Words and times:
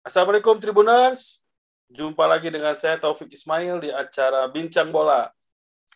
Assalamualaikum 0.00 0.56
Tribuners. 0.56 1.44
Jumpa 1.92 2.24
lagi 2.24 2.48
dengan 2.48 2.72
saya 2.72 2.96
Taufik 2.96 3.28
Ismail 3.36 3.84
di 3.84 3.92
acara 3.92 4.48
Bincang 4.48 4.88
Bola. 4.88 5.28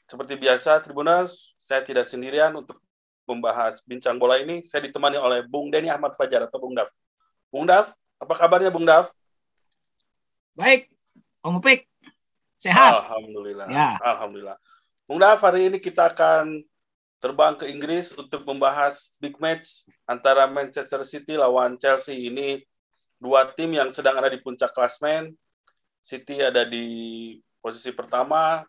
Seperti 0.05 0.37
biasa 0.37 0.77
Tribuners, 0.85 1.57
saya 1.57 1.81
tidak 1.81 2.05
sendirian 2.05 2.53
untuk 2.53 2.85
membahas 3.25 3.81
Bincang 3.81 4.21
Bola 4.21 4.37
ini. 4.37 4.61
Saya 4.61 4.85
ditemani 4.85 5.17
oleh 5.17 5.41
Bung 5.49 5.73
Denny 5.73 5.89
Ahmad 5.89 6.13
Fajar 6.13 6.45
atau 6.45 6.61
Bung 6.61 6.77
Daf. 6.77 6.93
Bung 7.49 7.65
Daf, 7.65 7.97
apa 8.21 8.35
kabarnya 8.37 8.69
Bung 8.69 8.85
Daf? 8.85 9.09
Baik, 10.53 10.93
Om 11.41 11.65
Upik. 11.65 11.89
Sehat. 12.61 13.09
Alhamdulillah. 13.09 13.73
Ya. 13.73 13.97
Alhamdulillah. 14.05 14.61
Bung 15.09 15.17
Daf, 15.17 15.41
hari 15.41 15.73
ini 15.73 15.81
kita 15.81 16.13
akan 16.13 16.61
terbang 17.25 17.57
ke 17.57 17.73
Inggris 17.73 18.13
untuk 18.13 18.45
membahas 18.45 19.17
big 19.17 19.41
match 19.41 19.89
antara 20.05 20.45
Manchester 20.45 21.01
City 21.09 21.41
lawan 21.41 21.81
Chelsea. 21.81 22.29
Ini 22.29 22.61
dua 23.25 23.49
tim 23.57 23.73
yang 23.73 23.89
sedang 23.89 24.21
ada 24.21 24.29
di 24.29 24.37
puncak 24.45 24.69
klasmen. 24.77 25.33
City 26.05 26.45
ada 26.45 26.69
di 26.69 26.85
posisi 27.65 27.89
pertama, 27.97 28.61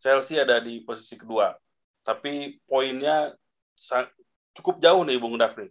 Chelsea 0.00 0.40
ada 0.40 0.56
di 0.56 0.80
posisi 0.80 1.20
kedua. 1.20 1.52
Tapi 2.00 2.56
poinnya 2.64 3.36
cukup 4.56 4.80
jauh 4.80 5.04
nih 5.04 5.20
Bung 5.20 5.36
Dafni. 5.36 5.68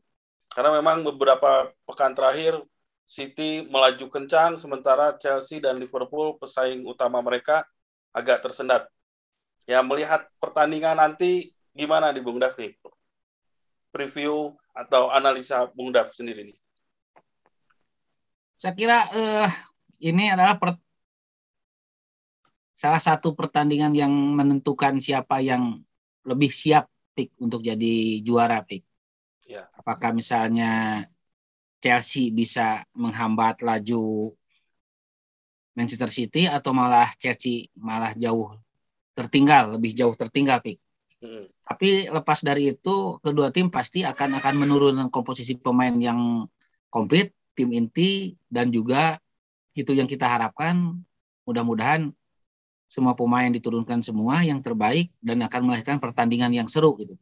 Karena 0.53 0.77
memang 0.77 1.01
beberapa 1.01 1.73
pekan 1.89 2.13
terakhir 2.13 2.61
City 3.09 3.65
melaju 3.65 4.05
kencang, 4.13 4.61
sementara 4.61 5.17
Chelsea 5.17 5.57
dan 5.57 5.81
Liverpool 5.81 6.37
pesaing 6.37 6.85
utama 6.85 7.17
mereka 7.25 7.65
agak 8.13 8.45
tersendat. 8.45 8.85
Ya 9.65 9.81
melihat 9.81 10.29
pertandingan 10.37 11.01
nanti 11.01 11.49
gimana 11.73 12.13
di 12.13 12.21
Bung 12.21 12.37
Dafni? 12.37 12.77
Preview 13.89 14.53
atau 14.77 15.09
analisa 15.09 15.65
Bung 15.73 15.89
Daf 15.89 16.13
sendiri 16.13 16.45
nih. 16.45 16.57
Saya 18.59 18.75
kira 18.75 19.07
uh, 19.15 19.47
ini 20.03 20.35
adalah 20.35 20.59
per, 20.59 20.75
salah 22.75 22.99
satu 22.99 23.31
pertandingan 23.31 23.95
yang 23.95 24.11
menentukan 24.11 24.99
siapa 24.99 25.39
yang 25.39 25.79
lebih 26.27 26.51
siap 26.51 26.91
pik 27.15 27.39
untuk 27.39 27.63
jadi 27.63 28.19
juara 28.19 28.59
pik. 28.67 28.83
Ya. 29.47 29.71
Apakah 29.79 30.11
misalnya 30.11 31.03
Chelsea 31.79 32.35
bisa 32.35 32.83
menghambat 32.91 33.63
laju 33.63 34.35
Manchester 35.71 36.11
City 36.11 36.43
atau 36.51 36.75
malah 36.75 37.07
Chelsea 37.15 37.71
malah 37.79 38.11
jauh 38.19 38.59
tertinggal, 39.15 39.79
lebih 39.79 39.95
jauh 39.95 40.19
tertinggal 40.19 40.59
pik. 40.59 40.83
Hmm. 41.23 41.47
Tapi 41.63 42.11
lepas 42.11 42.43
dari 42.43 42.75
itu 42.75 43.23
kedua 43.23 43.55
tim 43.55 43.71
pasti 43.71 44.03
akan 44.03 44.43
akan 44.43 44.53
menurunkan 44.67 45.07
komposisi 45.07 45.55
pemain 45.55 45.95
yang 45.95 46.43
komplit 46.91 47.38
tim 47.59 47.75
inti 47.75 48.39
dan 48.47 48.71
juga 48.71 49.19
itu 49.75 49.91
yang 49.91 50.07
kita 50.07 50.23
harapkan 50.23 50.95
mudah-mudahan 51.43 52.15
semua 52.87 53.13
pemain 53.13 53.51
diturunkan 53.51 53.99
semua 53.99 54.41
yang 54.47 54.63
terbaik 54.63 55.11
dan 55.19 55.43
akan 55.43 55.67
melahirkan 55.67 55.99
pertandingan 55.99 56.55
yang 56.55 56.71
seru 56.71 56.95
gitu. 56.95 57.19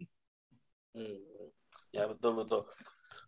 Hmm. 0.93 1.19
Ya 1.89 2.05
betul 2.05 2.37
betul. 2.37 2.69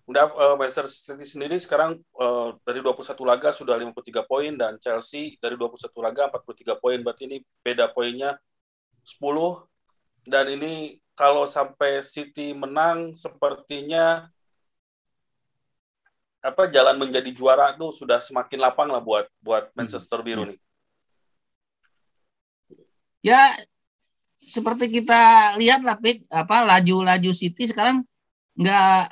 Udah 0.06 0.26
uh, 0.34 0.56
Manchester 0.58 0.90
City 0.90 1.26
sendiri 1.26 1.58
sekarang 1.58 1.98
uh, 2.18 2.54
dari 2.66 2.82
21 2.82 3.14
laga 3.26 3.50
sudah 3.50 3.78
53 3.78 4.26
poin 4.26 4.54
dan 4.54 4.78
Chelsea 4.78 5.38
dari 5.42 5.58
21 5.58 5.90
laga 6.02 6.30
43 6.30 6.82
poin 6.82 6.98
berarti 7.02 7.30
ini 7.30 7.38
beda 7.62 7.90
poinnya 7.94 8.38
10 9.06 9.22
dan 10.26 10.46
ini 10.50 10.98
kalau 11.14 11.46
sampai 11.46 12.02
City 12.02 12.56
menang 12.56 13.14
sepertinya 13.20 14.32
apa 16.40 16.72
jalan 16.72 16.96
menjadi 16.96 17.30
juara 17.36 17.76
tuh 17.76 17.92
sudah 17.92 18.24
semakin 18.24 18.60
lapang 18.64 18.88
lah 18.88 19.04
buat 19.04 19.28
buat 19.44 19.72
hmm. 19.72 19.76
Manchester 19.76 20.24
Biru 20.24 20.48
nih. 20.48 20.60
Ya 23.20 23.60
seperti 24.40 24.88
kita 24.88 25.54
lihat 25.60 25.84
lah 25.84 26.00
Pik, 26.00 26.24
apa 26.32 26.64
laju-laju 26.64 27.32
City 27.36 27.68
sekarang 27.68 28.08
nggak 28.56 29.12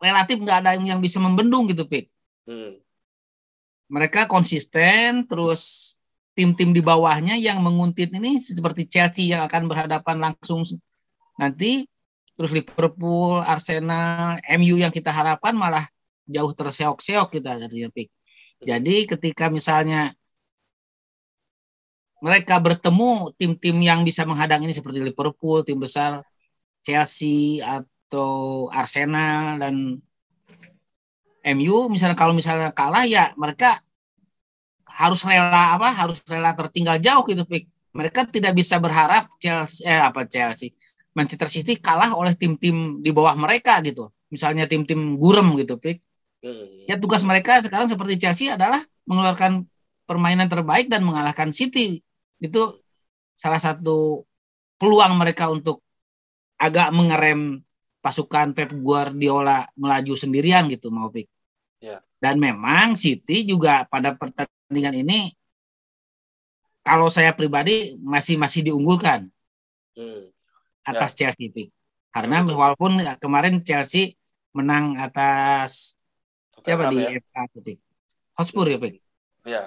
relatif 0.00 0.36
nggak 0.40 0.58
ada 0.64 0.70
yang 0.80 1.00
bisa 1.00 1.20
membendung 1.20 1.68
gitu 1.68 1.84
Pik. 1.84 2.08
Hmm. 2.48 2.80
Mereka 3.92 4.24
konsisten 4.24 5.28
terus 5.28 5.94
tim-tim 6.32 6.72
di 6.72 6.80
bawahnya 6.80 7.36
yang 7.36 7.60
menguntit 7.60 8.08
ini 8.16 8.40
seperti 8.40 8.88
Chelsea 8.88 9.28
yang 9.28 9.44
akan 9.44 9.68
berhadapan 9.68 10.16
langsung 10.32 10.64
nanti 11.36 11.84
terus 12.32 12.56
Liverpool, 12.56 13.44
Arsenal, 13.44 14.40
MU 14.56 14.80
yang 14.80 14.88
kita 14.88 15.12
harapkan 15.12 15.52
malah 15.52 15.84
jauh 16.34 16.52
terseok-seok 16.54 17.28
kita 17.34 17.50
dari 17.60 17.86
Pik. 17.90 18.08
Jadi 18.60 18.96
ketika 19.10 19.44
misalnya 19.48 20.12
mereka 22.20 22.60
bertemu 22.60 23.32
tim-tim 23.40 23.76
yang 23.80 24.00
bisa 24.04 24.22
menghadang 24.28 24.60
ini 24.64 24.76
seperti 24.76 25.00
Liverpool, 25.00 25.64
tim 25.64 25.80
besar 25.80 26.20
Chelsea 26.84 27.64
atau 27.64 28.68
Arsenal 28.68 29.56
dan 29.60 29.74
MU 31.56 31.88
misalnya 31.88 32.16
kalau 32.16 32.36
misalnya 32.36 32.68
kalah 32.76 33.08
ya 33.08 33.32
mereka 33.40 33.80
harus 34.84 35.24
rela 35.24 35.72
apa 35.72 35.88
harus 35.96 36.20
rela 36.28 36.52
tertinggal 36.52 37.00
jauh 37.00 37.24
gitu 37.24 37.44
Pik. 37.48 37.64
Mereka 37.96 38.28
tidak 38.28 38.52
bisa 38.54 38.76
berharap 38.78 39.32
Chelsea 39.40 39.82
eh 39.88 39.98
apa 39.98 40.28
Chelsea 40.28 40.76
Manchester 41.16 41.48
City 41.50 41.74
kalah 41.80 42.14
oleh 42.14 42.36
tim-tim 42.36 43.00
di 43.00 43.10
bawah 43.10 43.34
mereka 43.34 43.80
gitu. 43.80 44.12
Misalnya 44.28 44.68
tim-tim 44.68 45.16
gurem 45.16 45.56
gitu 45.58 45.80
Pik. 45.80 45.98
Ya 46.88 46.96
tugas 46.96 47.20
mereka 47.20 47.60
sekarang 47.60 47.88
seperti 47.92 48.16
Chelsea 48.16 48.48
adalah 48.48 48.80
mengeluarkan 49.04 49.68
permainan 50.08 50.48
terbaik 50.48 50.88
dan 50.88 51.04
mengalahkan 51.04 51.52
City. 51.52 52.00
Itu 52.40 52.80
salah 53.36 53.60
satu 53.60 54.24
peluang 54.80 55.20
mereka 55.20 55.52
untuk 55.52 55.84
agak 56.56 56.88
mengerem 56.96 57.60
pasukan 58.00 58.56
Pep 58.56 58.72
Guardiola 58.72 59.68
melaju 59.76 60.16
sendirian 60.16 60.64
gitu 60.72 60.88
mau 60.88 61.12
pick. 61.12 61.28
Ya. 61.84 62.00
Dan 62.16 62.40
memang 62.40 62.96
City 62.96 63.44
juga 63.44 63.84
pada 63.88 64.16
pertandingan 64.16 64.96
ini 64.96 65.36
kalau 66.80 67.12
saya 67.12 67.36
pribadi 67.36 67.96
masih 68.00 68.40
masih 68.40 68.72
diunggulkan 68.72 69.28
hmm. 69.96 70.32
atas 70.88 71.12
ya. 71.12 71.28
Chelsea 71.28 71.52
pick. 71.52 71.68
Karena 72.08 72.40
hmm. 72.40 72.56
walaupun 72.56 73.04
kemarin 73.20 73.60
Chelsea 73.60 74.16
menang 74.56 74.96
atas 74.96 75.99
Siapa 76.60 76.92
di 76.92 76.98
ya? 77.00 77.10
FA 77.18 77.42
Hotspur 78.40 78.66
ya, 78.68 78.78
Pak? 78.80 78.92
Ya. 79.44 79.62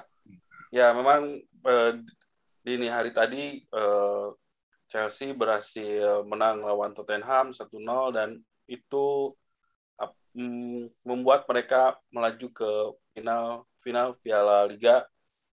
Ya, 0.74 0.90
memang 0.94 1.38
eh, 1.44 1.92
dini 2.66 2.90
hari 2.90 3.14
tadi 3.14 3.62
eh, 3.62 4.28
Chelsea 4.90 5.34
berhasil 5.34 6.26
menang 6.26 6.62
lawan 6.62 6.94
Tottenham 6.94 7.50
1-0 7.53 7.70
dan 8.14 8.38
itu 8.70 9.34
mm, 10.34 11.06
membuat 11.06 11.46
mereka 11.50 11.98
melaju 12.09 12.48
ke 12.53 12.70
final 13.14 13.66
final 13.82 14.18
Piala 14.22 14.66
Liga 14.66 15.06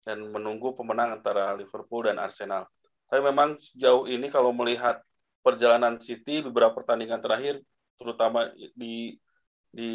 dan 0.04 0.24
menunggu 0.32 0.72
pemenang 0.72 1.20
antara 1.20 1.52
Liverpool 1.56 2.08
dan 2.08 2.16
Arsenal. 2.16 2.64
Tapi 3.10 3.20
memang 3.20 3.58
sejauh 3.60 4.08
ini 4.08 4.32
kalau 4.32 4.54
melihat 4.54 5.02
perjalanan 5.44 6.00
City 6.00 6.40
beberapa 6.40 6.72
pertandingan 6.76 7.20
terakhir 7.20 7.60
terutama 8.00 8.48
di 8.72 9.18
di 9.70 9.90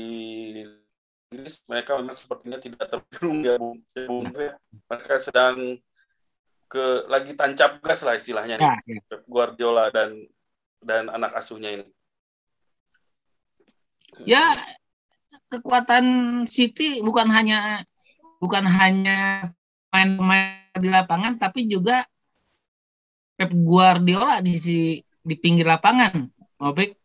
Inggris 1.33 1.61
mereka 1.65 1.97
memang 1.97 2.17
sepertinya 2.17 2.59
tidak 2.61 2.85
terbelung 2.85 3.39
ya 3.41 3.55
Bung. 3.57 4.29
Ya, 4.35 4.53
mereka 4.87 5.15
sedang 5.17 5.79
ke 6.69 6.85
lagi 7.09 7.33
tancap 7.33 7.81
gas 7.81 8.01
lah 8.05 8.15
istilahnya 8.17 8.55
nih. 8.57 8.65
Ya, 8.65 8.99
ya. 8.99 9.17
Guardiola 9.25 9.89
dan 9.89 10.25
dan 10.81 11.09
anak 11.09 11.33
asuhnya 11.33 11.81
ini. 11.81 11.85
Ya 14.23 14.55
kekuatan 15.49 16.05
City 16.47 17.01
bukan 17.03 17.27
hanya 17.29 17.83
bukan 18.39 18.65
hanya 18.65 19.51
main-main 19.91 20.71
di 20.75 20.89
lapangan 20.91 21.39
tapi 21.39 21.67
juga 21.67 22.03
Pep 23.35 23.51
Guardiola 23.51 24.39
di 24.39 24.55
di 25.03 25.35
pinggir 25.35 25.67
lapangan, 25.67 26.29
Mofik. 26.61 27.04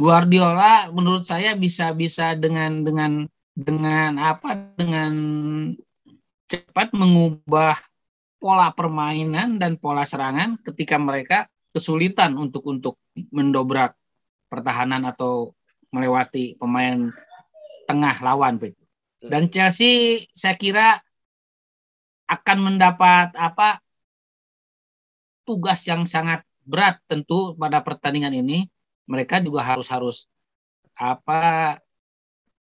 Guardiola 0.00 0.88
menurut 0.88 1.28
saya 1.28 1.52
bisa 1.52 1.92
bisa 1.92 2.32
dengan 2.32 2.80
dengan 2.80 3.28
dengan 3.52 4.16
apa 4.16 4.56
dengan 4.72 5.12
cepat 6.48 6.96
mengubah 6.96 7.76
pola 8.40 8.72
permainan 8.72 9.60
dan 9.60 9.76
pola 9.76 10.08
serangan 10.08 10.56
ketika 10.64 10.96
mereka 10.96 11.44
kesulitan 11.76 12.32
untuk 12.40 12.64
untuk 12.64 12.96
mendobrak 13.28 13.92
pertahanan 14.48 15.04
atau 15.04 15.52
melewati 15.92 16.56
pemain 16.56 17.12
tengah 17.84 18.16
lawan 18.24 18.56
Dan 19.20 19.52
Chelsea 19.52 20.24
saya 20.32 20.56
kira 20.56 20.96
akan 22.24 22.72
mendapat 22.72 23.36
apa 23.36 23.84
tugas 25.44 25.84
yang 25.84 26.08
sangat 26.08 26.40
berat 26.64 26.96
tentu 27.04 27.52
pada 27.60 27.84
pertandingan 27.84 28.32
ini 28.32 28.64
mereka 29.10 29.42
juga 29.42 29.60
harus 29.66 29.90
harus 29.90 30.16
apa 30.94 31.76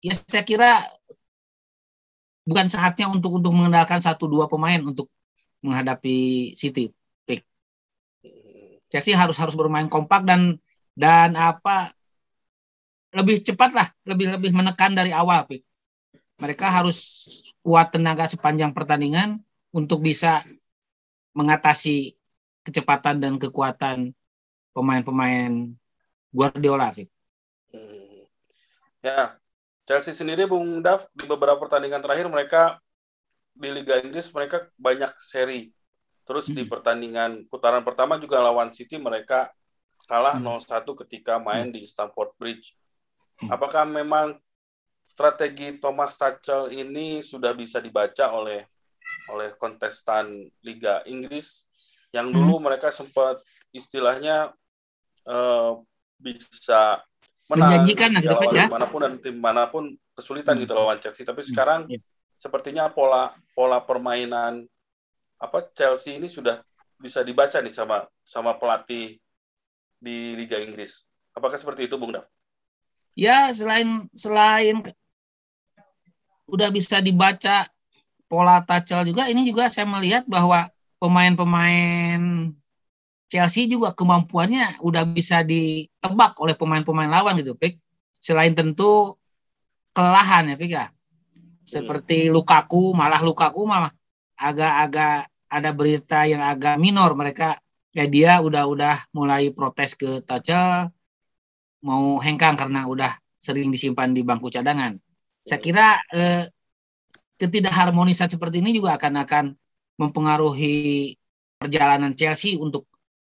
ya 0.03 0.13
saya 0.27 0.43
kira 0.43 0.83
bukan 2.45 2.67
saatnya 2.69 3.07
untuk 3.09 3.39
untuk 3.39 3.51
mengandalkan 3.55 3.97
satu 4.03 4.27
dua 4.29 4.45
pemain 4.51 4.77
untuk 4.83 5.07
menghadapi 5.65 6.53
City. 6.53 6.93
Pick. 7.25 7.41
Chelsea 8.93 9.17
harus 9.17 9.33
harus 9.41 9.57
bermain 9.57 9.89
kompak 9.89 10.21
dan 10.21 10.61
dan 10.93 11.33
apa 11.33 11.95
lebih 13.15 13.41
cepat 13.41 13.71
lah, 13.73 13.87
lebih 14.05 14.37
lebih 14.37 14.51
menekan 14.53 14.93
dari 14.93 15.09
awal. 15.09 15.49
Pick. 15.49 15.65
Mereka 16.37 16.67
harus 16.69 17.25
kuat 17.65 17.89
tenaga 17.95 18.29
sepanjang 18.29 18.75
pertandingan 18.75 19.41
untuk 19.73 20.05
bisa 20.05 20.45
mengatasi 21.33 22.13
kecepatan 22.61 23.17
dan 23.17 23.33
kekuatan 23.41 24.13
pemain-pemain 24.75 25.73
Guardiola. 26.35 26.91
Pick. 26.91 27.07
Hmm. 27.71 28.27
Ya, 28.99 29.39
Chelsea 29.87 30.11
sendiri 30.11 30.43
Bung 30.43 30.83
Dav 30.83 31.07
di 31.15 31.23
beberapa 31.23 31.55
pertandingan 31.55 32.03
terakhir 32.03 32.27
mereka 32.27 32.83
di 33.55 33.71
Liga 33.71 34.03
Inggris 34.03 34.27
mereka 34.35 34.67
banyak 34.75 35.15
seri. 35.15 35.71
Terus 36.27 36.51
hmm. 36.51 36.55
di 36.59 36.63
pertandingan 36.67 37.31
putaran 37.47 37.87
pertama 37.87 38.19
juga 38.19 38.43
lawan 38.43 38.75
City 38.75 38.99
mereka 38.99 39.55
kalah 40.11 40.35
hmm. 40.35 40.59
0-1 40.59 41.01
ketika 41.07 41.39
main 41.39 41.71
hmm. 41.71 41.75
di 41.79 41.81
Stamford 41.87 42.35
Bridge. 42.35 42.75
Hmm. 43.39 43.55
Apakah 43.55 43.87
memang 43.87 44.35
strategi 45.05 45.77
Thomas 45.77 46.17
Tuchel 46.17 46.73
ini 46.75 47.21
sudah 47.21 47.53
bisa 47.53 47.77
dibaca 47.79 48.33
oleh 48.33 48.65
oleh 49.29 49.53
kontestan 49.57 50.49
Liga 50.61 51.01
Inggris 51.05 51.65
yang 52.13 52.29
dulu 52.29 52.57
hmm. 52.57 52.63
mereka 52.69 52.89
sempat 52.89 53.41
istilahnya 53.69 54.53
uh, 55.29 55.77
bisa 56.19 57.03
menang 57.51 57.85
menjanjikan 57.85 58.09
ya, 58.17 58.31
lawan 58.33 58.53
ya. 58.55 58.65
mana 58.65 58.87
pun 58.89 58.99
dan 59.05 59.13
tim 59.21 59.35
mana 59.37 59.63
pun 59.69 59.93
kesulitan 60.17 60.57
hmm. 60.57 60.63
gitu 60.65 60.73
lawan 60.73 60.97
Chelsea 60.97 61.27
tapi 61.27 61.45
hmm. 61.45 61.49
sekarang 61.53 61.81
hmm. 61.85 62.01
sepertinya 62.41 62.89
pola 62.89 63.35
pola 63.53 63.83
permainan 63.83 64.65
apa 65.37 65.69
Chelsea 65.75 66.17
ini 66.17 66.25
sudah 66.25 66.63
bisa 66.97 67.21
dibaca 67.21 67.59
nih 67.61 67.73
sama 67.73 68.07
sama 68.25 68.55
pelatih 68.57 69.19
di 69.99 70.33
Liga 70.33 70.57
Inggris 70.57 71.05
apakah 71.35 71.59
seperti 71.59 71.91
itu 71.91 71.99
Bung 71.99 72.15
Dav? 72.15 72.25
Ya 73.15 73.51
selain 73.51 74.07
selain 74.15 74.81
udah 76.47 76.69
bisa 76.71 77.03
dibaca 77.03 77.67
pola 78.25 78.63
Tuchel 78.63 79.11
juga 79.13 79.27
ini 79.29 79.45
juga 79.45 79.69
saya 79.69 79.85
melihat 79.85 80.23
bahwa 80.25 80.71
pemain-pemain 80.99 82.51
Chelsea 83.35 83.67
juga 83.67 83.91
kemampuannya 83.91 84.79
udah 84.79 85.03
bisa 85.03 85.43
ditebak 85.43 86.39
oleh 86.39 86.55
pemain-pemain 86.55 87.11
lawan 87.11 87.35
gitu, 87.35 87.51
Pik. 87.51 87.75
Selain 88.23 88.55
tentu 88.55 89.19
kelelahan 89.91 90.47
ya, 90.47 90.55
Pik 90.55 90.71
ya. 90.71 90.87
Seperti 91.67 92.31
Lukaku, 92.31 92.95
malah 92.95 93.19
Lukaku 93.19 93.67
malah 93.67 93.91
agak-agak 94.39 95.27
ada 95.51 95.69
berita 95.75 96.23
yang 96.23 96.39
agak 96.47 96.79
minor 96.79 97.11
mereka 97.11 97.59
ya 97.91 98.07
dia 98.07 98.31
udah-udah 98.39 99.11
mulai 99.15 99.51
protes 99.51 99.95
ke 99.95 100.23
Tuchel 100.23 100.91
mau 101.83 102.19
hengkang 102.23 102.55
karena 102.55 102.87
udah 102.87 103.11
sering 103.39 103.67
disimpan 103.69 104.15
di 104.15 104.23
bangku 104.23 104.47
cadangan. 104.47 104.95
Saya 105.43 105.59
kira 105.59 105.99
eh, 106.15 106.47
ketidakharmonisan 107.35 108.31
seperti 108.31 108.63
ini 108.63 108.71
juga 108.71 108.95
akan 108.95 109.27
akan 109.27 109.45
mempengaruhi 109.99 111.13
perjalanan 111.59 112.15
Chelsea 112.15 112.55
untuk 112.55 112.87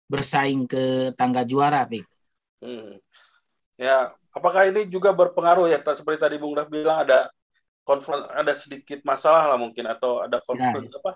bersaing 0.05 0.69
ke 0.69 1.13
tangga 1.17 1.41
juara, 1.45 1.85
Pik. 1.85 2.05
Hmm. 2.61 2.97
Ya, 3.75 4.15
apakah 4.31 4.67
ini 4.69 4.87
juga 4.87 5.11
berpengaruh 5.11 5.67
ya 5.67 5.79
seperti 5.81 6.19
tadi 6.19 6.35
Bung 6.39 6.55
Raf 6.55 6.71
bilang 6.71 7.03
ada 7.03 7.27
konflik 7.85 8.25
ada 8.33 8.53
sedikit 8.57 8.99
masalah 9.05 9.45
lah 9.45 9.57
mungkin 9.61 9.85
atau 9.85 10.25
ada 10.25 10.41
konflik 10.41 10.89
ya. 10.89 10.97
apa 10.97 11.11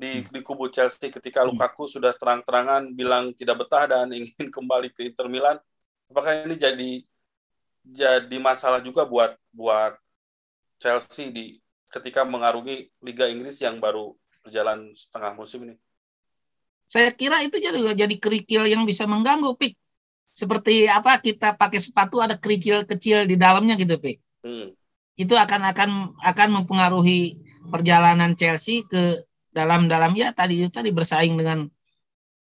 di 0.00 0.24
di 0.26 0.40
kubu 0.40 0.72
Chelsea 0.72 1.12
ketika 1.12 1.44
hmm. 1.44 1.54
Lukaku 1.54 1.84
sudah 1.84 2.16
terang-terangan 2.16 2.96
bilang 2.96 3.36
tidak 3.36 3.64
betah 3.64 3.84
dan 3.84 4.08
ingin 4.16 4.48
kembali 4.48 4.92
ke 4.92 5.12
Inter 5.12 5.28
Milan. 5.28 5.56
Apakah 6.08 6.44
ini 6.44 6.56
jadi 6.56 6.90
jadi 7.80 8.36
masalah 8.40 8.80
juga 8.80 9.04
buat 9.04 9.36
buat 9.52 9.96
Chelsea 10.80 11.28
di 11.28 11.60
ketika 11.92 12.24
mengarungi 12.24 12.88
Liga 13.04 13.28
Inggris 13.28 13.60
yang 13.60 13.76
baru 13.76 14.16
berjalan 14.40 14.92
setengah 14.96 15.32
musim 15.36 15.68
ini? 15.68 15.76
Saya 16.90 17.14
kira 17.14 17.38
itu 17.46 17.62
juga 17.62 17.94
jadi 17.94 18.16
kerikil 18.18 18.66
yang 18.66 18.82
bisa 18.82 19.06
mengganggu, 19.06 19.54
Pik. 19.54 19.78
Seperti 20.34 20.90
apa 20.90 21.22
kita 21.22 21.54
pakai 21.54 21.78
sepatu 21.78 22.18
ada 22.18 22.34
kerikil 22.34 22.82
kecil 22.82 23.30
di 23.30 23.38
dalamnya 23.38 23.78
gitu, 23.78 23.94
Pik. 23.94 24.18
Hmm. 24.42 24.74
Itu 25.14 25.38
akan 25.38 25.70
akan 25.70 25.90
akan 26.18 26.48
mempengaruhi 26.50 27.38
perjalanan 27.70 28.34
Chelsea 28.34 28.82
ke 28.82 29.22
dalam-dalam 29.54 30.10
ya 30.18 30.34
tadi 30.34 30.66
itu 30.66 30.70
tadi 30.70 30.90
bersaing 30.90 31.38
dengan 31.38 31.70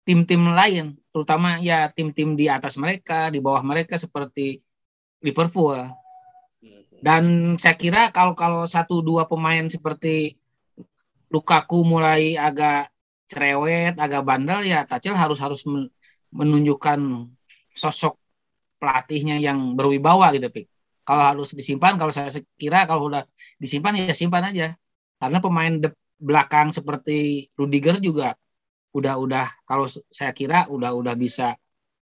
tim-tim 0.02 0.42
lain, 0.50 0.98
terutama 1.14 1.62
ya 1.62 1.94
tim-tim 1.94 2.34
di 2.34 2.50
atas 2.50 2.74
mereka, 2.82 3.30
di 3.30 3.38
bawah 3.38 3.62
mereka 3.62 4.02
seperti 4.02 4.66
Liverpool. 5.22 5.78
Hmm. 5.78 6.82
Dan 7.06 7.24
saya 7.62 7.78
kira 7.78 8.10
kalau 8.10 8.34
kalau 8.34 8.66
satu 8.66 9.06
dua 9.06 9.30
pemain 9.30 9.70
seperti 9.70 10.42
Lukaku 11.30 11.82
mulai 11.82 12.38
agak 12.38 12.93
cerewet, 13.34 13.94
agak 13.98 14.22
bandel 14.22 14.62
ya 14.64 14.86
Tacil 14.86 15.18
harus 15.18 15.40
harus 15.42 15.62
menunjukkan 16.30 17.00
sosok 17.74 18.14
pelatihnya 18.78 19.42
yang 19.42 19.74
berwibawa 19.78 20.30
gitu, 20.36 20.48
Pik. 20.54 20.68
Kalau 21.04 21.24
harus 21.24 21.50
disimpan, 21.58 22.00
kalau 22.00 22.14
saya 22.16 22.30
kira 22.56 22.86
kalau 22.88 23.12
udah 23.12 23.24
disimpan 23.60 23.98
ya 23.98 24.14
simpan 24.16 24.44
aja. 24.54 24.78
Karena 25.20 25.38
pemain 25.44 25.74
de 25.84 25.90
belakang 26.20 26.72
seperti 26.72 27.50
Rudiger 27.60 28.00
juga 28.00 28.38
udah 28.94 29.18
udah 29.20 29.46
kalau 29.68 29.90
saya 29.90 30.32
kira 30.32 30.70
udah 30.70 30.94
udah 30.96 31.16
bisa 31.18 31.58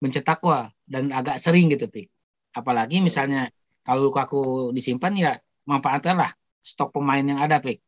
mencetak 0.02 0.40
gol 0.42 0.66
dan 0.88 1.12
agak 1.14 1.36
sering 1.38 1.70
gitu, 1.70 1.86
Pik. 1.86 2.08
Apalagi 2.56 2.98
misalnya 3.04 3.52
kalau 3.86 4.08
Lukaku 4.10 4.72
disimpan 4.74 5.12
ya 5.14 5.32
manfaatkanlah 5.68 6.32
stok 6.64 6.96
pemain 6.96 7.22
yang 7.22 7.38
ada, 7.38 7.62
Pik 7.62 7.87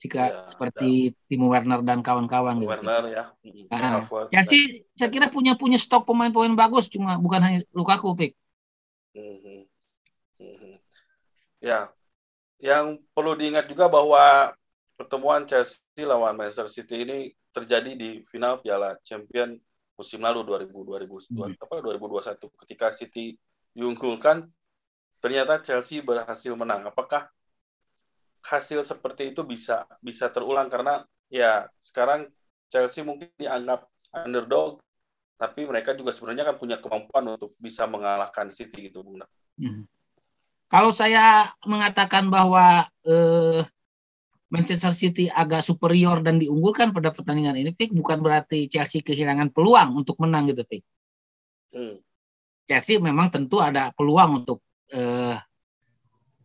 jika 0.00 0.22
ya, 0.32 0.48
seperti 0.48 1.12
ya. 1.12 1.28
Timo 1.28 1.52
Werner 1.52 1.84
dan 1.84 2.00
kawan-kawan 2.00 2.56
gitu. 2.56 2.72
Werner 2.72 3.04
ya. 3.12 3.24
Nah, 3.68 4.00
jadi 4.32 4.88
saya 4.96 5.10
kira 5.12 5.28
punya 5.28 5.52
punya 5.60 5.76
stok 5.76 6.08
pemain-pemain 6.08 6.56
bagus 6.56 6.88
cuma 6.88 7.20
bukan 7.20 7.40
hanya 7.44 7.60
Lukaku 7.76 8.16
pik. 8.16 8.32
Hmm. 9.12 9.68
Hmm. 10.40 10.76
Ya, 11.60 11.92
yang 12.64 12.96
perlu 13.12 13.36
diingat 13.36 13.68
juga 13.68 13.92
bahwa 13.92 14.56
pertemuan 14.96 15.44
Chelsea 15.44 16.08
lawan 16.08 16.32
Manchester 16.32 16.72
City 16.72 17.04
ini 17.04 17.18
terjadi 17.52 17.92
di 17.92 18.24
final 18.24 18.64
Piala 18.64 18.96
Champion 19.04 19.60
musim 20.00 20.24
lalu 20.24 20.48
2000 20.48 20.72
2000 20.72 21.28
hmm. 21.28 21.60
apa 21.60 21.74
2021 21.84 22.60
ketika 22.64 22.88
City 22.96 23.36
diunggulkan 23.76 24.48
ternyata 25.20 25.60
Chelsea 25.60 26.00
berhasil 26.00 26.56
menang. 26.56 26.88
Apakah 26.88 27.28
hasil 28.44 28.80
seperti 28.84 29.32
itu 29.36 29.44
bisa 29.44 29.84
bisa 30.00 30.32
terulang 30.32 30.72
karena 30.72 31.04
ya 31.28 31.68
sekarang 31.84 32.28
Chelsea 32.70 33.04
mungkin 33.04 33.28
dianggap 33.36 33.86
underdog 34.12 34.80
tapi 35.40 35.64
mereka 35.64 35.96
juga 35.96 36.12
sebenarnya 36.12 36.52
kan 36.52 36.56
punya 36.60 36.76
kemampuan 36.76 37.24
untuk 37.32 37.56
bisa 37.56 37.88
mengalahkan 37.88 38.52
City 38.52 38.92
gitu 38.92 39.00
Bung. 39.00 39.24
Hmm. 39.56 39.88
Kalau 40.68 40.92
saya 40.92 41.48
mengatakan 41.64 42.28
bahwa 42.28 42.84
eh, 43.08 43.64
Manchester 44.52 44.92
City 44.92 45.32
agak 45.32 45.64
superior 45.64 46.20
dan 46.20 46.36
diunggulkan 46.36 46.92
pada 46.92 47.08
pertandingan 47.08 47.56
ini, 47.56 47.72
Pik, 47.72 47.96
bukan 47.96 48.20
berarti 48.20 48.68
Chelsea 48.68 49.00
kehilangan 49.00 49.48
peluang 49.48 50.04
untuk 50.04 50.20
menang 50.20 50.52
gitu, 50.52 50.60
Pik. 50.68 50.84
Hmm. 51.72 51.96
Chelsea 52.68 53.00
memang 53.00 53.32
tentu 53.32 53.64
ada 53.64 53.96
peluang 53.96 54.44
untuk 54.44 54.60
eh, 54.92 55.40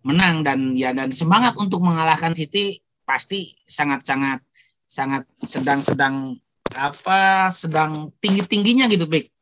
menang 0.06 0.46
dan 0.46 0.78
ya 0.78 0.94
dan 0.94 1.10
semangat 1.10 1.58
untuk 1.58 1.82
mengalahkan 1.82 2.32
City 2.38 2.78
pasti 3.02 3.58
sangat-sangat 3.66 4.46
sangat 4.86 5.26
sedang-sedang 5.42 6.38
apa 6.78 7.50
sedang 7.50 8.14
tinggi-tingginya 8.22 8.86
gitu 8.86 9.10
Bik 9.10 9.34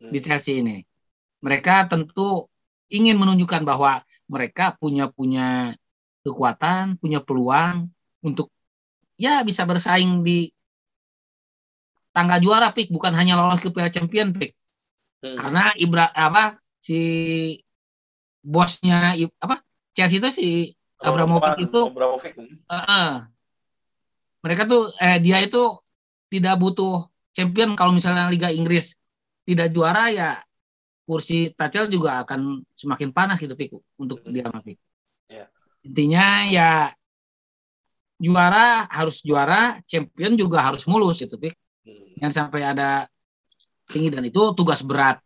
di 0.00 0.18
hmm. 0.18 0.24
Chelsea 0.24 0.64
ini. 0.64 0.80
Mereka 1.44 1.92
tentu 1.92 2.48
ingin 2.88 3.20
menunjukkan 3.20 3.62
bahwa 3.68 4.00
mereka 4.32 4.72
punya 4.80 5.12
punya 5.12 5.76
kekuatan, 6.24 6.96
punya 6.96 7.20
peluang 7.20 7.92
untuk 8.24 8.48
ya 9.20 9.44
bisa 9.44 9.68
bersaing 9.68 10.24
di 10.24 10.48
tangga 12.16 12.40
juara 12.40 12.72
Pik 12.72 12.88
bukan 12.88 13.12
hanya 13.12 13.36
lolos 13.36 13.60
ke 13.60 13.68
Piala 13.68 13.92
Champion 13.92 14.32
Pik. 14.32 14.52
Hmm. 15.20 15.36
Karena 15.36 15.72
Ibra 15.76 16.08
apa 16.16 16.56
si 16.80 17.00
bosnya 18.42 19.14
apa 19.38 19.62
Chelsea 19.92 20.18
itu 20.18 20.28
si 20.32 20.48
Abramovich 21.00 21.68
itu 21.68 21.80
Abramovich. 21.88 22.34
Uh, 22.36 22.74
uh, 22.74 23.10
mereka 24.42 24.66
tuh 24.66 24.90
eh 24.98 25.18
dia 25.20 25.38
itu 25.42 25.78
tidak 26.32 26.56
butuh 26.56 27.06
champion 27.32 27.76
kalau 27.76 27.92
misalnya 27.92 28.28
Liga 28.28 28.48
Inggris 28.48 28.96
tidak 29.44 29.72
juara 29.74 30.08
ya 30.08 30.40
kursi 31.02 31.50
Tachel 31.52 31.90
juga 31.90 32.22
akan 32.22 32.62
semakin 32.78 33.10
panas 33.10 33.42
gitu 33.42 33.52
Piku 33.58 33.82
untuk 33.98 34.22
hmm. 34.22 34.32
dia 34.32 34.46
Pik. 34.48 34.78
Yeah. 35.28 35.48
Intinya 35.82 36.26
ya 36.46 36.70
juara 38.22 38.86
harus 38.86 39.18
juara, 39.26 39.82
champion 39.82 40.38
juga 40.38 40.62
harus 40.62 40.86
mulus 40.86 41.18
itu, 41.20 41.34
Pik. 41.34 41.54
Hmm. 41.82 42.22
Yang 42.22 42.32
sampai 42.38 42.62
ada 42.62 43.10
tinggi 43.90 44.08
dan 44.08 44.22
itu 44.22 44.40
tugas 44.54 44.80
berat 44.86 45.18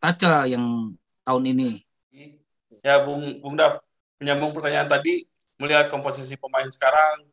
Tacel 0.00 0.56
yang 0.56 0.96
tahun 1.22 1.44
ini. 1.52 1.84
Ya, 2.80 3.04
Bung 3.04 3.44
Bung 3.44 3.60
Dav, 3.60 3.84
menyambung 4.20 4.52
pertanyaan 4.52 4.86
tadi, 4.86 5.24
melihat 5.56 5.88
komposisi 5.88 6.36
pemain 6.36 6.68
sekarang, 6.68 7.24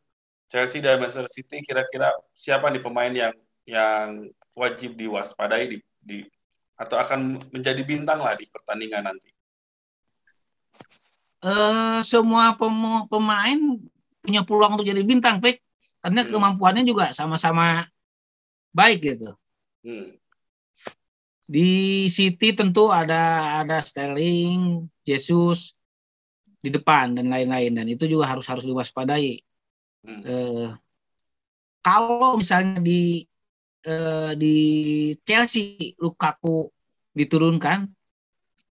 Chelsea 0.48 0.80
dan 0.80 0.96
Manchester 0.96 1.28
City, 1.28 1.60
kira-kira 1.60 2.08
siapa 2.32 2.72
nih 2.72 2.80
pemain 2.80 3.12
yang 3.12 3.36
yang 3.68 4.32
wajib 4.56 4.96
diwaspadai 4.96 5.68
di, 5.68 5.76
di 6.00 6.18
atau 6.80 6.96
akan 6.96 7.36
menjadi 7.52 7.84
bintang 7.84 8.24
lah 8.24 8.32
di 8.32 8.48
pertandingan 8.48 9.12
nanti? 9.12 9.28
Uh, 11.38 12.00
semua 12.02 12.56
pem 12.56 12.74
pemain 13.06 13.60
punya 14.24 14.42
peluang 14.42 14.80
untuk 14.80 14.88
jadi 14.88 15.04
bintang, 15.04 15.38
Pek. 15.38 15.60
Karena 16.00 16.24
hmm. 16.24 16.32
kemampuannya 16.32 16.82
juga 16.88 17.12
sama-sama 17.12 17.86
baik 18.72 18.98
gitu. 19.04 19.30
Hmm. 19.84 20.16
Di 21.44 22.06
City 22.08 22.56
tentu 22.56 22.88
ada 22.88 23.54
ada 23.62 23.80
Sterling, 23.84 24.88
Jesus 25.04 25.77
di 26.58 26.70
depan 26.74 27.14
dan 27.14 27.30
lain-lain 27.30 27.72
dan 27.74 27.86
itu 27.86 28.04
juga 28.10 28.30
harus 28.30 28.46
harus 28.50 28.66
diwaspadai. 28.66 29.38
Hmm. 30.02 30.22
Eh, 30.26 30.68
kalau 31.82 32.38
misalnya 32.38 32.82
di 32.82 33.22
eh, 33.86 34.32
di 34.34 34.56
Chelsea 35.22 35.94
Lukaku 35.98 36.68
diturunkan, 37.14 37.86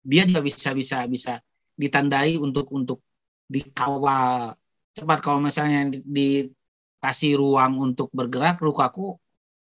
dia 0.02 0.26
juga 0.26 0.42
bisa 0.42 0.74
bisa 0.74 1.06
bisa 1.06 1.34
ditandai 1.78 2.38
untuk 2.42 2.70
untuk 2.74 3.02
dikawal 3.46 4.56
cepat 4.96 5.20
kalau 5.22 5.44
misalnya 5.44 5.92
dikasih 5.92 7.38
ruang 7.38 7.78
untuk 7.92 8.10
bergerak 8.16 8.58
Lukaku 8.64 9.20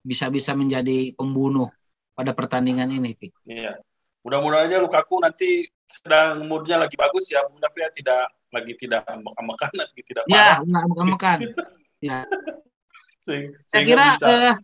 bisa 0.01 0.31
bisa 0.33 0.55
menjadi 0.57 1.13
pembunuh 1.13 1.69
pada 2.17 2.33
pertandingan 2.33 2.89
ini. 2.89 3.13
Iya. 3.45 3.83
Mudah-mudahan 4.25 4.71
aja 4.71 4.79
Lukaku 4.81 5.21
nanti 5.21 5.67
sedang 5.89 6.45
moodnya 6.45 6.77
lagi 6.77 6.95
bagus 6.95 7.33
ya, 7.33 7.41
Bung 7.49 7.59
ya 7.59 7.89
tidak 7.89 8.29
lagi 8.53 8.73
tidak 8.77 9.03
ambek-ambekan, 9.09 9.73
lagi 9.75 10.01
tidak 10.05 10.25
parah. 10.29 10.61
Ya, 10.65 10.79
ambek-ambekan. 10.85 11.39
ya. 11.99 12.19
Saya 13.69 13.83
kira 13.85 14.17
bisa... 14.17 14.29
uh, 14.29 14.55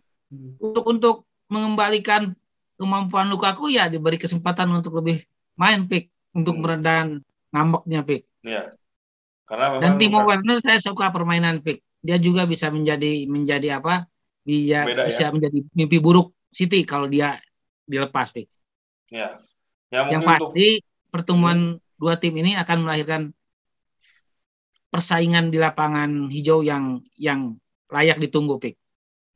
untuk 0.61 0.85
untuk 0.89 1.15
mengembalikan 1.49 2.33
kemampuan 2.77 3.29
Lukaku 3.29 3.69
ya 3.69 3.85
diberi 3.89 4.17
kesempatan 4.17 4.69
untuk 4.73 4.97
lebih 4.97 5.21
main 5.57 5.85
pick 5.85 6.09
untuk 6.33 6.57
hmm. 6.57 6.61
meredam 6.61 7.07
ngambeknya 7.53 8.01
pick. 8.01 8.23
Iya. 8.41 8.73
Karena 9.45 9.77
Dan 9.77 10.01
Timo 10.01 10.25
Werner 10.25 10.57
saya 10.65 10.81
suka 10.81 11.13
permainan 11.13 11.61
pick. 11.61 11.85
Dia 12.01 12.17
juga 12.17 12.49
bisa 12.49 12.69
menjadi 12.73 13.29
menjadi 13.29 13.81
apa? 13.81 14.09
Bisa 14.45 14.85
Beda, 14.85 15.09
bisa 15.09 15.29
ya? 15.29 15.33
menjadi 15.33 15.59
mimpi 15.73 15.97
buruk 15.97 16.33
City 16.53 16.85
kalau 16.85 17.09
dia 17.09 17.37
dilepas, 17.83 18.31
Pik. 18.31 18.47
Ya. 19.11 19.37
ya 19.91 20.07
yang 20.07 20.23
pasti 20.23 20.81
untuk... 20.81 20.94
pertemuan 21.15 21.79
hmm. 21.79 21.95
dua 21.95 22.19
tim 22.19 22.35
ini 22.35 22.59
akan 22.59 22.83
melahirkan 22.83 23.31
persaingan 24.91 25.47
di 25.47 25.55
lapangan 25.55 26.27
hijau 26.27 26.59
yang 26.59 26.99
yang 27.15 27.55
layak 27.87 28.19
ditunggu, 28.19 28.59
Pik. 28.59 28.75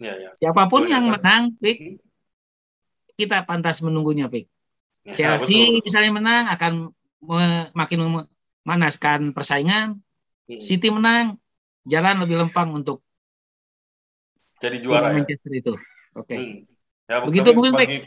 Ya, 0.04 0.16
ya. 0.16 0.32
Siapa 0.36 0.68
pun 0.68 0.84
betul, 0.84 0.92
yang 0.92 1.04
ya, 1.08 1.12
menang, 1.16 1.44
Pik, 1.56 2.04
kita 3.16 3.48
pantas 3.48 3.80
menunggunya, 3.80 4.28
Pik. 4.28 4.52
Ya, 5.08 5.16
Chelsea 5.16 5.64
betul. 5.64 5.84
misalnya 5.88 6.12
menang 6.12 6.44
akan 6.52 6.72
me, 7.24 7.72
makin 7.72 8.00
memanaskan 8.04 9.32
persaingan. 9.32 10.04
Hmm. 10.52 10.60
City 10.60 10.92
menang, 10.92 11.40
jalan 11.88 12.20
lebih 12.20 12.44
lempang 12.44 12.76
untuk 12.76 13.00
jadi 14.60 14.78
juara 14.84 15.16
ya. 15.16 15.24
Manchester 15.24 15.52
itu. 15.56 15.74
Oke. 16.20 16.28
Okay. 16.28 16.40
Hmm. 16.40 16.58
Ya, 17.10 17.16
Begitu 17.26 17.50
mungkin 17.56 17.74
bagi, 17.74 17.98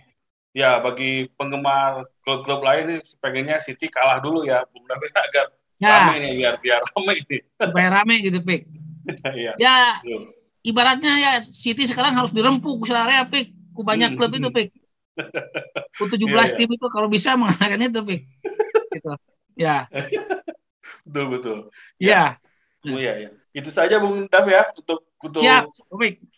ya 0.53 0.79
bagi 0.85 1.33
penggemar 1.33 2.05
klub-klub 2.21 2.61
lain 2.61 2.85
ini 2.93 2.97
pengennya 3.19 3.57
City 3.59 3.89
kalah 3.89 4.21
dulu 4.21 4.45
ya, 4.45 4.63
Bung 4.69 4.85
David 4.85 5.13
agar 5.17 5.47
ya. 5.81 5.89
rame 5.89 6.15
nih 6.21 6.33
biar 6.39 6.55
biar 6.61 6.81
rame 6.93 7.13
ini. 7.25 7.39
Supaya 7.57 7.89
rame 7.89 8.15
gitu, 8.21 8.39
Pik. 8.45 8.63
ya. 9.45 9.53
ya 9.59 9.75
ibaratnya 10.63 11.13
ya 11.19 11.33
City 11.43 11.89
sekarang 11.89 12.15
harus 12.15 12.31
dirempuk 12.31 12.85
area 12.87 13.25
Pik. 13.27 13.73
Ku 13.73 13.81
banyak 13.81 14.15
hmm. 14.15 14.19
klub 14.21 14.33
itu, 14.37 14.49
Pik. 14.53 14.69
Ku 15.97 16.05
17 16.09 16.21
ya, 16.29 16.45
ya. 16.45 16.57
tim 16.61 16.71
itu 16.71 16.87
kalau 16.93 17.09
bisa 17.09 17.35
mengalahkan 17.41 17.81
itu, 17.81 18.01
Pik. 18.05 18.23
gitu. 18.93 19.13
Ya. 19.57 19.89
betul 21.09 21.27
betul. 21.33 21.59
Ya. 21.97 22.37
ya. 22.85 22.93
Oh 22.93 22.99
iya 23.01 23.15
ya. 23.29 23.31
Itu 23.53 23.69
saja 23.73 24.01
Bung 24.01 24.29
Dav 24.29 24.45
ya 24.49 24.69
untuk 24.77 25.09
untuk 25.23 25.41
Siap. 25.41 25.71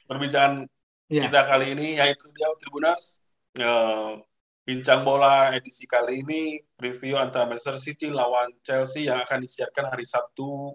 perbincangan 0.06 0.66
ya. 1.08 1.22
kita 1.24 1.40
kali 1.46 1.72
ini 1.72 1.96
yaitu 1.96 2.28
dia 2.36 2.52
Tribuners 2.60 3.23
uh, 3.60 4.18
bincang 4.64 5.04
bola 5.04 5.52
edisi 5.52 5.84
kali 5.84 6.24
ini 6.24 6.58
preview 6.74 7.20
antara 7.20 7.44
Manchester 7.44 7.76
City 7.76 8.08
lawan 8.08 8.50
Chelsea 8.64 9.06
yang 9.06 9.20
akan 9.20 9.44
disiarkan 9.44 9.92
hari 9.92 10.06
Sabtu 10.08 10.72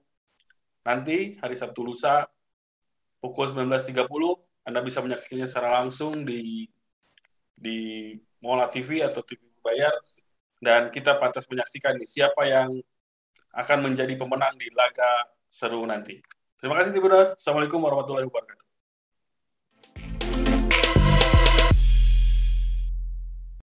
nanti 0.85 1.35
hari 1.41 1.55
Sabtu 1.57 1.81
lusa 1.83 2.29
pukul 3.19 3.51
19.30 3.51 4.05
Anda 4.63 4.79
bisa 4.85 5.01
menyaksikannya 5.01 5.47
secara 5.49 5.81
langsung 5.81 6.23
di 6.23 6.69
di 7.59 8.13
Mola 8.39 8.71
TV 8.71 9.03
atau 9.03 9.19
TV 9.25 9.41
bayar 9.59 9.91
dan 10.63 10.87
kita 10.93 11.19
pantas 11.19 11.43
menyaksikan 11.51 11.99
nih 11.99 12.07
siapa 12.07 12.47
yang 12.47 12.79
akan 13.51 13.91
menjadi 13.91 14.13
pemenang 14.15 14.55
di 14.55 14.69
laga 14.71 15.27
seru 15.49 15.83
nanti. 15.83 16.21
Terima 16.59 16.77
kasih 16.77 16.93
Tribuners. 16.93 17.35
Assalamualaikum 17.39 17.81
warahmatullahi 17.81 18.27
wabarakatuh. 18.27 18.58